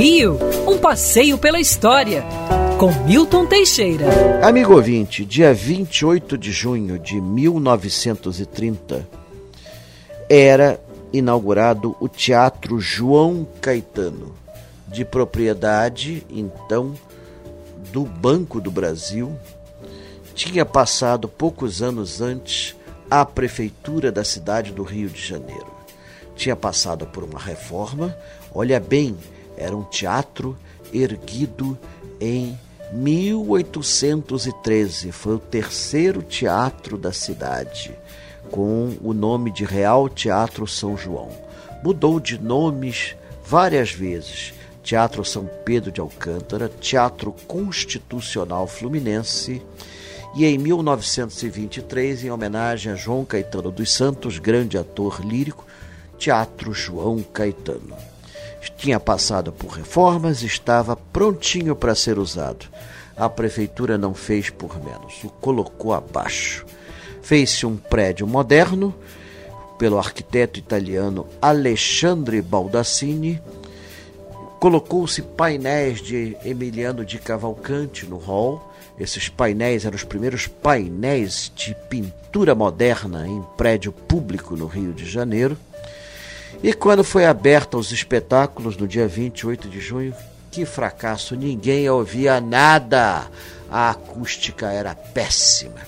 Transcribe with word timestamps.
Rio, 0.00 0.38
um 0.66 0.78
passeio 0.78 1.36
pela 1.36 1.60
história, 1.60 2.24
com 2.78 2.90
Milton 3.04 3.44
Teixeira. 3.44 4.06
Amigo 4.42 4.72
ouvinte, 4.72 5.26
dia 5.26 5.52
28 5.52 6.38
de 6.38 6.50
junho 6.50 6.98
de 6.98 7.20
1930, 7.20 9.06
era 10.26 10.80
inaugurado 11.12 11.94
o 12.00 12.08
Teatro 12.08 12.80
João 12.80 13.46
Caetano, 13.60 14.34
de 14.88 15.04
propriedade, 15.04 16.26
então, 16.30 16.94
do 17.92 18.02
Banco 18.04 18.58
do 18.58 18.70
Brasil. 18.70 19.36
Tinha 20.34 20.64
passado 20.64 21.28
poucos 21.28 21.82
anos 21.82 22.22
antes 22.22 22.74
à 23.10 23.26
prefeitura 23.26 24.10
da 24.10 24.24
cidade 24.24 24.72
do 24.72 24.82
Rio 24.82 25.10
de 25.10 25.20
Janeiro. 25.20 25.68
Tinha 26.34 26.56
passado 26.56 27.06
por 27.06 27.22
uma 27.22 27.38
reforma, 27.38 28.16
olha 28.54 28.80
bem, 28.80 29.14
era 29.60 29.76
um 29.76 29.84
teatro 29.84 30.58
erguido 30.92 31.78
em 32.20 32.58
1813. 32.92 35.12
Foi 35.12 35.34
o 35.34 35.38
terceiro 35.38 36.20
teatro 36.22 36.98
da 36.98 37.12
cidade, 37.12 37.96
com 38.50 38.96
o 39.02 39.12
nome 39.12 39.52
de 39.52 39.64
Real 39.64 40.08
Teatro 40.08 40.66
São 40.66 40.96
João. 40.96 41.28
Mudou 41.84 42.18
de 42.18 42.36
nomes 42.38 43.14
várias 43.44 43.92
vezes. 43.92 44.54
Teatro 44.82 45.22
São 45.24 45.48
Pedro 45.64 45.92
de 45.92 46.00
Alcântara, 46.00 46.68
Teatro 46.80 47.32
Constitucional 47.46 48.66
Fluminense 48.66 49.62
e 50.34 50.46
em 50.46 50.56
1923, 50.56 52.24
em 52.24 52.30
homenagem 52.30 52.92
a 52.92 52.96
João 52.96 53.22
Caetano 53.24 53.70
dos 53.70 53.92
Santos, 53.92 54.38
grande 54.38 54.78
ator 54.78 55.20
lírico, 55.24 55.66
Teatro 56.18 56.72
João 56.72 57.22
Caetano. 57.22 57.94
Tinha 58.76 59.00
passado 59.00 59.52
por 59.52 59.72
reformas, 59.72 60.42
estava 60.42 60.96
prontinho 60.96 61.74
para 61.76 61.94
ser 61.94 62.18
usado. 62.18 62.66
A 63.16 63.28
prefeitura 63.28 63.98
não 63.98 64.14
fez 64.14 64.50
por 64.50 64.82
menos, 64.82 65.22
o 65.24 65.28
colocou 65.28 65.92
abaixo. 65.92 66.64
Fez-se 67.22 67.66
um 67.66 67.76
prédio 67.76 68.26
moderno 68.26 68.94
pelo 69.78 69.98
arquiteto 69.98 70.58
italiano 70.58 71.26
Alexandre 71.40 72.40
Baldassini. 72.40 73.40
Colocou-se 74.58 75.22
painéis 75.22 76.00
de 76.00 76.36
Emiliano 76.44 77.04
de 77.04 77.18
Cavalcante 77.18 78.06
no 78.06 78.18
hall 78.18 78.70
esses 79.00 79.30
painéis 79.30 79.86
eram 79.86 79.96
os 79.96 80.04
primeiros 80.04 80.46
painéis 80.46 81.50
de 81.56 81.74
pintura 81.88 82.54
moderna 82.54 83.26
em 83.26 83.42
prédio 83.56 83.92
público 83.92 84.54
no 84.54 84.66
Rio 84.66 84.92
de 84.92 85.06
Janeiro. 85.08 85.56
E 86.62 86.72
quando 86.72 87.02
foi 87.02 87.24
aberta 87.24 87.76
aos 87.76 87.90
espetáculos 87.90 88.76
no 88.76 88.86
dia 88.86 89.08
28 89.08 89.68
de 89.68 89.80
junho, 89.80 90.14
que 90.50 90.66
fracasso, 90.66 91.36
ninguém 91.36 91.88
ouvia 91.88 92.40
nada. 92.40 93.28
A 93.70 93.90
acústica 93.90 94.70
era 94.70 94.94
péssima. 94.94 95.80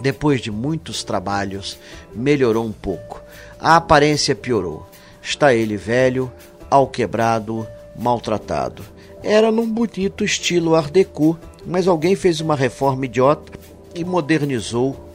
Depois 0.00 0.40
de 0.40 0.50
muitos 0.50 1.04
trabalhos, 1.04 1.78
melhorou 2.14 2.64
um 2.64 2.72
pouco. 2.72 3.22
A 3.60 3.76
aparência 3.76 4.34
piorou. 4.34 4.86
Está 5.22 5.54
ele 5.54 5.76
velho, 5.76 6.32
alquebrado, 6.68 7.66
maltratado. 7.96 8.82
Era 9.22 9.52
num 9.52 9.70
bonito 9.70 10.24
estilo 10.24 10.74
Art 10.74 10.90
Deco, 10.90 11.38
mas 11.64 11.86
alguém 11.86 12.16
fez 12.16 12.40
uma 12.40 12.56
reforma 12.56 13.06
idiota 13.06 13.52
e 13.94 14.04
modernizou, 14.04 15.08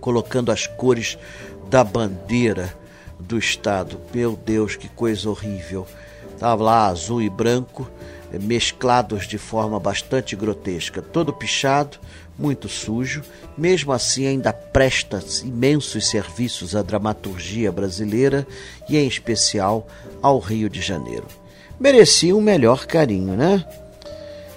colocando 0.00 0.52
as 0.52 0.66
cores 0.66 1.18
da 1.68 1.82
bandeira 1.82 2.72
do 3.18 3.38
Estado. 3.38 3.98
Meu 4.14 4.36
Deus, 4.36 4.76
que 4.76 4.88
coisa 4.88 5.28
horrível! 5.28 5.86
Estava 6.34 6.62
lá 6.62 6.86
azul 6.86 7.22
e 7.22 7.30
branco, 7.30 7.88
eh, 8.32 8.38
mesclados 8.38 9.26
de 9.26 9.38
forma 9.38 9.80
bastante 9.80 10.36
grotesca, 10.36 11.00
todo 11.00 11.32
pichado, 11.32 11.98
muito 12.38 12.68
sujo, 12.68 13.22
mesmo 13.56 13.92
assim 13.92 14.26
ainda 14.26 14.52
presta 14.52 15.22
imensos 15.42 16.08
serviços 16.08 16.76
à 16.76 16.82
dramaturgia 16.82 17.72
brasileira 17.72 18.46
e 18.88 18.98
em 18.98 19.06
especial 19.06 19.86
ao 20.20 20.38
Rio 20.38 20.68
de 20.68 20.82
Janeiro. 20.82 21.26
Merecia 21.80 22.36
um 22.36 22.40
melhor 22.40 22.86
carinho, 22.86 23.34
né? 23.34 23.64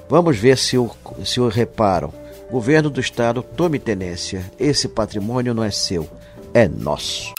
Vamos 0.10 0.38
ver 0.38 0.58
se 0.58 0.78
o, 0.78 0.90
se 1.24 1.40
o 1.40 1.48
reparam. 1.48 2.14
Governo 2.50 2.90
do 2.90 3.00
Estado, 3.00 3.44
tome 3.44 3.78
tenência. 3.78 4.44
Esse 4.60 4.88
patrimônio 4.88 5.54
não 5.54 5.64
é 5.64 5.70
seu, 5.70 6.10
é 6.54 6.68
nosso. 6.68 7.39